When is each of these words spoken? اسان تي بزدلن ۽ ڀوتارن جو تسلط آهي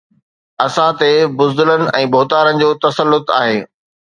اسان 0.67 0.89
تي 1.01 1.11
بزدلن 1.41 1.83
۽ 1.99 2.03
ڀوتارن 2.17 2.55
جو 2.65 2.69
تسلط 2.87 3.25
آهي 3.39 3.57